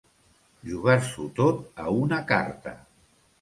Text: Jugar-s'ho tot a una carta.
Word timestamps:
Jugar-s'ho 0.69 1.25
tot 1.41 1.61
a 1.85 1.93
una 1.99 2.19
carta. 2.33 2.75